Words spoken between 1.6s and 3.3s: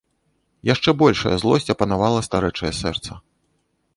апанавала старэчае сэрца.